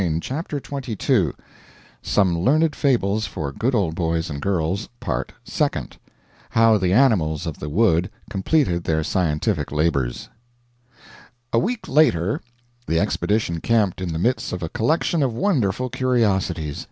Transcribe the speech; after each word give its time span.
END 0.03 0.25
OF 0.31 0.47
PART 0.63 0.87
FIRST 0.99 1.31
SOME 2.01 2.35
LEARNED 2.35 2.75
FABLES 2.75 3.27
FOR 3.27 3.51
GOOD 3.51 3.75
OLD 3.75 3.93
BOYS 3.93 4.31
AND 4.31 4.41
GIRLS 4.41 4.89
PART 4.99 5.31
SECOND 5.43 5.95
HOW 6.49 6.79
THE 6.79 6.91
ANIMALS 6.91 7.45
OF 7.45 7.59
THE 7.59 7.69
WOOD 7.69 8.09
COMPLETED 8.31 8.83
THEIR 8.85 9.03
SCIENTIFIC 9.03 9.71
LABORS 9.71 10.29
A 11.53 11.59
week 11.59 11.87
later 11.87 12.41
the 12.87 12.99
expedition 12.99 13.59
camped 13.61 14.01
in 14.01 14.11
the 14.11 14.17
midst 14.17 14.51
of 14.53 14.63
a 14.63 14.69
collection 14.69 15.21
of 15.21 15.35
wonderful 15.35 15.91
curiosities. 15.91 16.79